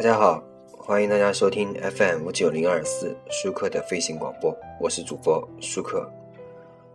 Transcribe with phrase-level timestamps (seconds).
[0.00, 0.42] 大家好，
[0.78, 6.10] 欢迎大家收听 FM 五九零二四舒克的飞行广播，我是主播舒克。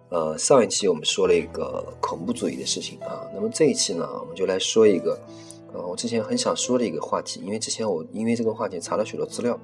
[0.09, 5.19] 呃，上一期我们说了一个恐怖主义的事情啊，那么这一期呢，我们就来说一个，
[5.71, 9.55] 呃，我之前很想说的一个话题，因为之前我因为这个话题查了许多资料。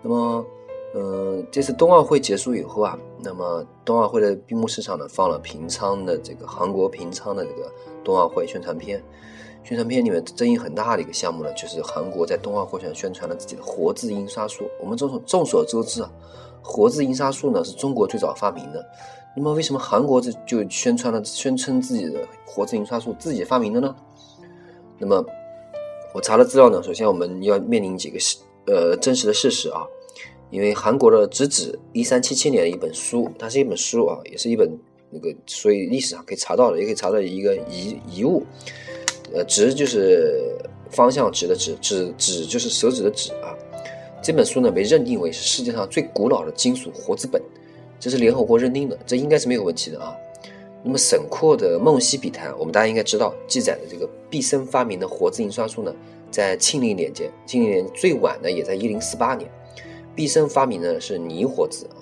[0.00, 0.46] 那么，
[0.94, 7.70] 嗯，这次冬奥会结束以后啊，那么冬奥会的闭幕式上呢，放了平昌的这个韩国平昌的这个
[8.02, 9.04] 冬奥会宣传片。
[9.64, 14.68] 宣传片里面争议很大的一个项目呢，就是韩国在冬奥会上宣传了自己的活字印刷术。
[14.78, 16.12] 我们众所众所周知啊，
[16.62, 18.86] 活字印刷术呢是中国最早发明的。
[19.34, 23.96] 那么为什么韩国这就宣传了宣称自己的活字印刷术自己发明的呢？
[24.98, 25.24] 那么
[26.12, 29.82] 我查了资料呢，首先我们要面临几个事呃真实的事实啊，
[30.50, 34.70] 因为韩国的直指一三七七年的一本书，它是一本书啊，也是一本
[35.10, 38.44] 那个，所以历史上可以查到的，也可以查到一个遗遗物。
[39.32, 40.56] 呃，直就是
[40.90, 43.56] 方向直的直，指指就是手指的指啊。
[44.22, 47.42] 这本书呢被认定为是世界上最古老的金属活字本，
[48.00, 50.14] 这是联合国认定的，这应该是没有问题的啊。
[50.82, 55.94] 那么沈括的《梦溪笔谈》，我们大家应该知道，记载的这个毕生发明的活字印刷术呢，
[56.30, 59.50] 在庆历年间，庆历年最晚呢也在一零四八年，
[60.14, 61.96] 毕生发明的是泥活字啊。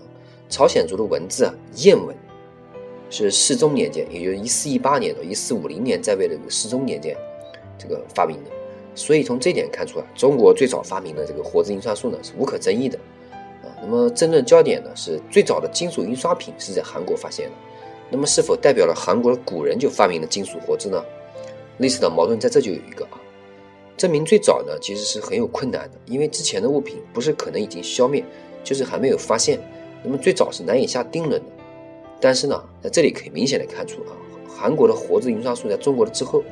[0.49, 2.15] 朝鲜族的文字啊，谚文。
[3.13, 7.15] 是世宗年间，也就是一四一八年到一四五零年在位的这个世宗年间，
[7.79, 8.51] 这个发明的。
[8.95, 12.99] 所以从这点看出啊，中国最早发明的这个活字印刷术呢是无可争议的
[13.63, 13.69] 啊。
[13.83, 17.53] 那么争论焦点呢是最早的金属印刷品是在韩国发现的，
[18.11, 21.05] 那么是否代表了韩国的古人就发明了金属活字呢？
[21.79, 23.21] 历史的矛盾在这就有一个啊，
[23.97, 28.25] 证明最早呢其实是很有困难的，因为之前的物品不是可能已经消灭，
[28.65, 29.59] 就是还没有发现，
[30.03, 31.47] 那么最早是难以下定论的。
[32.23, 34.15] 但是呢，在这里可以明显的看出啊，
[34.49, 36.45] 韩国的活字印刷术在中国的之后，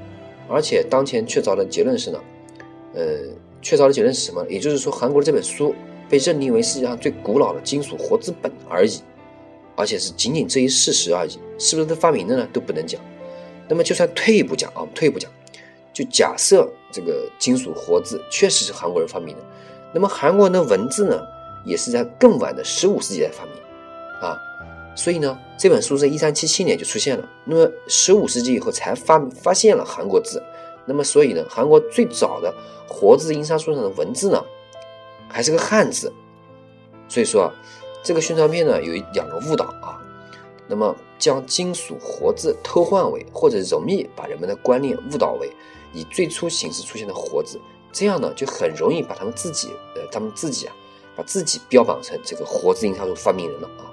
[0.48, 2.20] 而且当前确凿的结论是呢，
[2.92, 3.02] 呃，
[3.62, 4.44] 确凿的结论是什么？
[4.48, 5.72] 也就是说，韩国的这本书
[6.08, 8.98] 被认定为世界上最古老的金属活字本而已，
[9.76, 12.48] 而且是仅仅这一事实而已，是不是他发明的呢？
[12.52, 13.00] 都不能讲。
[13.68, 15.30] 那么就算退一步讲啊，退一步讲，
[15.92, 19.42] 就假设这个金属活字确实是韩国人发明的，
[19.94, 21.22] 那么韩国人的文字呢，
[21.64, 23.54] 也是在更晚的十五世纪才发明
[24.20, 24.36] 啊。
[25.00, 27.26] 所以呢，这本书在一三七七年就出现了。
[27.46, 30.42] 那么十五世纪以后才发发现了韩国字。
[30.84, 32.54] 那么所以呢，韩国最早的
[32.86, 34.44] 活字印刷术上的文字呢，
[35.26, 36.12] 还是个汉字。
[37.08, 37.50] 所以说，
[38.02, 39.96] 这个宣传片呢有两个误导啊。
[40.68, 45.50] 那么将金属活字偷换为或者容易把人们的观念误导为
[45.94, 47.58] 以最初形式出现的活字，
[47.90, 50.76] 这样呢就很容易把他们自己呃他们自己啊
[51.16, 53.89] 把自己标榜成这个活字印刷术发明人了啊。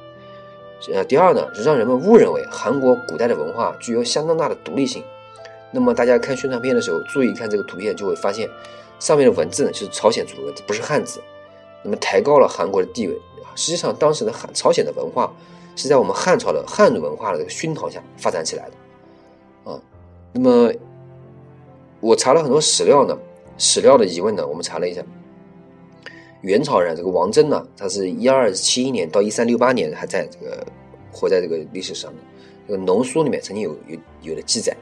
[0.94, 5.04] 呃，第二呢，是让人们误认为韩国古代的文化具有相当大的独立性。
[5.72, 8.50] 那么大家看宣传片的时候，注意看这个图片，就会发现
[9.00, 11.20] 上面的文字呢就是朝鲜族的文字，不是汉字。
[11.84, 13.18] 那么抬高了韩国的地位。
[13.56, 15.34] 实际上，当时的韩朝鲜的文化
[15.76, 19.72] 是在我们汉朝的汉族文化的熏陶下发展起来的。
[19.72, 19.82] 啊，
[20.32, 20.72] 那么
[22.00, 23.18] 我查了很多史料呢，
[23.58, 25.02] 史料的疑问呢，我们查了一下。
[26.42, 30.66] 元朝人这个王祯呢，他是一二七一年到一三六八年还在这个
[31.12, 32.18] 活在这个历史上的
[32.68, 34.76] 这个农书里面曾经有有有的记载，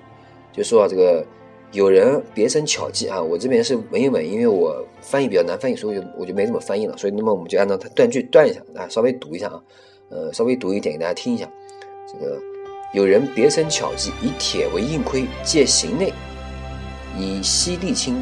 [0.52, 1.26] 就说啊这个
[1.72, 9.62] 有人别生巧计啊，我这边是文言文，因为我翻译比较难翻译，所以我就我就没怎么翻译了，所以那么我们就按照它断句断一下啊，稍微读一下啊，
[10.10, 11.50] 呃，稍微读一点给大家听一下，
[12.12, 12.40] 这个
[12.94, 16.14] 有人别生巧计，以铁为硬盔，借形内，
[17.18, 18.22] 以锡沥青。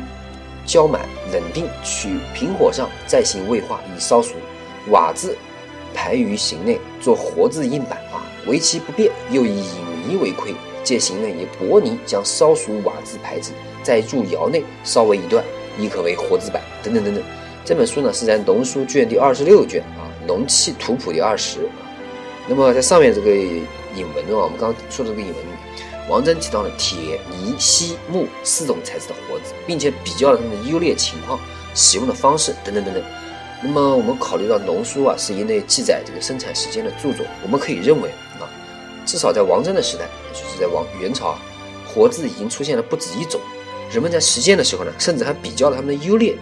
[0.66, 4.36] 浇满冷定，取平火上，再行未化，以烧熟。
[4.90, 5.38] 瓦字
[5.94, 9.12] 排于形内，做活字印版啊，为其不变。
[9.32, 9.64] 又以
[10.08, 10.54] 泥为盔，
[10.84, 13.52] 借形内以薄泥将烧熟瓦字排之，
[13.82, 15.44] 再入窑内烧为一段，
[15.78, 16.62] 亦可为活字版。
[16.82, 17.24] 等等等等。
[17.66, 21.60] 这本书呢是在《农书》卷第二十六卷啊，《农器图谱》第二十。
[22.48, 25.38] 那么在上面这个引文中啊，我们刚刚说的这个引文。
[26.10, 31.40] 王真提到了铁、泥、锡、木四种材质的活字，并且比较了它们的优劣情况、
[31.74, 33.04] 使用的方式等等等等。
[33.62, 38.44] 那么我们考虑到农书啊是一类记载这个生产时间的著作，我们可以认为啊，
[39.06, 41.42] 至少在王真的时代，就是在王元朝啊，
[41.88, 43.40] 活字已经出现了不止一种。
[43.90, 46.36] 人们在实践的时候呢，甚至还比较了它们的优劣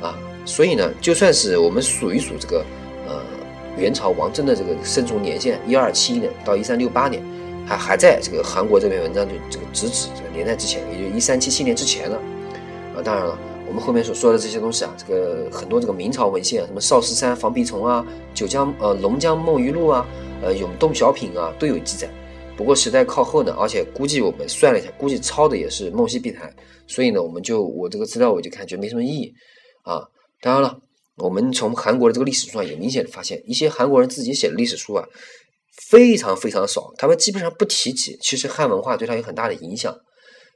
[0.00, 0.16] 啊。
[0.46, 2.64] 所以呢，就算是我们数一数这个
[3.06, 3.20] 呃
[3.76, 7.22] 元朝王真的这个生卒年限一二七一年到一三六八年。
[7.66, 12.16] 还还在这个韩国这篇文章就这个直指这个年代之前，也就一三七七年之前了，
[12.94, 13.36] 啊，当然了，
[13.66, 20.06] 我们后面所说的这些东西啊，这个很多这个明朝文献，什么少室山防鼻虫啊，九江呃龙江梦余录啊，
[20.42, 22.08] 呃永动小品啊都有记载。
[22.56, 26.54] 不过时代靠后呢，而且估计我们算了一下，估计抄的也是梦溪笔谈，
[26.86, 29.34] 所以呢，我们就我这个资料我就看觉没什么意义，
[29.82, 30.08] 啊。
[30.40, 30.78] 当然了，
[31.16, 35.04] 我们从韩国的这个历史书上也明显的发现，一些韩国人自己写的历史书啊，
[35.76, 38.16] 非常非常少，他们基本上不提及。
[38.20, 39.96] 其实汉文化对他有很大的影响，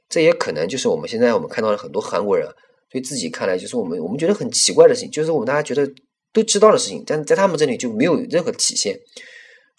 [0.09, 2.47] 这也可能就是我们现在我们看到了很多韩国人
[2.89, 5.89] 对自己看来就是我们我们觉得很奇怪的事情，就是我们大家觉得
[6.33, 8.99] 都知道的事情，但在他们这里就没有任何体现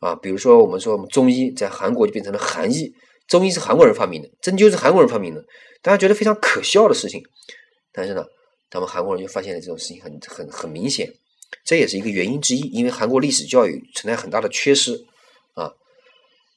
[0.01, 0.15] 啊。
[0.17, 2.93] 比如说我们说我们中医在韩国就变成了韩医，
[3.29, 5.45] 中医是韩国人发明的，针灸是韩国人发明的，
[5.83, 7.23] 大家觉得非常可笑的事情，
[7.93, 8.25] 但是呢。
[8.75, 11.07] 他们韩国人就发现了这种事情很很很明显，
[11.63, 14.99] 这也是一个原因之一，因为韩国历史教育存在很大的缺失
[15.55, 15.73] 啊。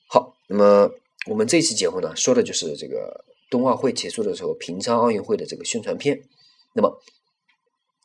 [0.08, 0.92] 好，那么
[1.28, 6.22] 我们这期节目呢，说的就是这个冬奥会结束的时候，平昌奥运会的这个宣传片。
[6.74, 7.02] 那么，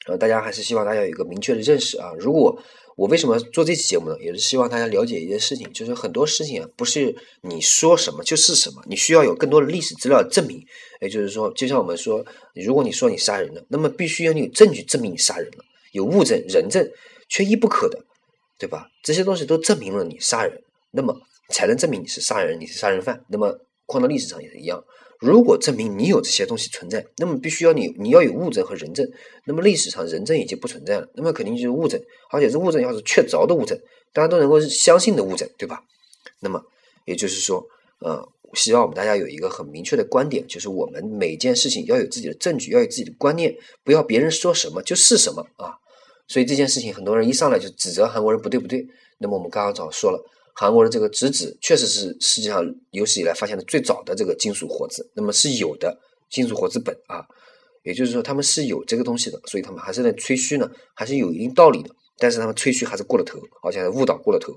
[0.06, 2.12] 呃，大家还是希望大家有一个明确的认识啊。
[2.18, 2.62] 如果
[2.96, 4.16] 我为什么做这期节目呢？
[4.20, 10.62] 也是希望大家了解一件事情，就是很多事情啊，不是你说什么就是什么，你需要有更多的历史资料证明。
[11.00, 12.22] 也就是说，就像我们说，
[12.54, 16.86] 如果你说你杀人了，那么必须要你有证据证明你杀人了，有物证、人证，
[17.28, 17.98] 缺一不可的，
[18.58, 18.88] 对吧？
[19.02, 21.14] 这些东西都证明了你杀人，那么
[21.50, 23.24] 才能证明你是杀人，你是杀人犯。
[23.28, 23.56] 那么
[23.86, 24.82] 放到历史上也是一样。
[25.20, 29.06] 如果证明你有这些东西存在，那么必须要你你要有物证和人证，
[29.44, 32.00] 那么历史上人证已经不存在了，那么肯定就是物证，
[32.30, 33.78] 而且这物证要是确凿的物证，
[34.14, 35.82] 大家都能够相信的物证，对吧？
[36.40, 36.62] 那么
[37.04, 37.62] 也就是说，
[38.00, 43.54] 呃，希望我们大家有一个很明确的观点，就是我们每件事情要有自己的证据，要有自己的观念，
[43.84, 45.74] 不要别人说什么就是什么啊。
[46.28, 48.86] 所以这件事情，很多人一上来就指责韩国人不对不对，
[49.18, 50.18] 那么我们刚刚早说了。
[50.54, 55.98] 韩国的这个直子确实是世界上有史以来发现的最早的这个金属活字，那么是有的
[56.28, 57.24] 金属活字本啊，
[57.82, 61.90] 也就是说他们是有这个东西的，所以他们还是在吹嘘呢，还是有一定道理的。
[62.18, 64.52] 但是他们吹嘘还是过了头，而且还误导过了头。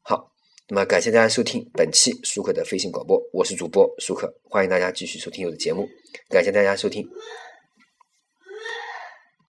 [0.00, 0.32] 好，
[0.68, 5.86] 那么感谢大家收听本期舒克的飞行广播，我是主播舒克，欢迎大家继续收听我的节目，
[6.30, 7.06] 感谢大家收听。